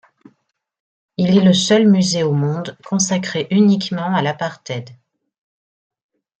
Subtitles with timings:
[1.17, 4.89] Il est le seul musée au monde consacré uniquement à l'apartheid.